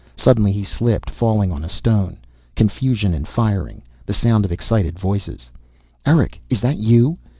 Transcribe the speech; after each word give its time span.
Suddenly 0.15 0.51
he 0.51 0.63
slipped, 0.63 1.11
falling 1.11 1.51
on 1.51 1.63
a 1.63 1.69
stone. 1.69 2.17
Confusion 2.55 3.13
and 3.13 3.27
firing. 3.27 3.83
The 4.07 4.15
sound 4.15 4.45
of 4.45 4.51
excited 4.51 4.97
voices. 4.97 5.51
"Erick, 6.07 6.41
is 6.49 6.59
that 6.61 6.79
you?" 6.79 7.19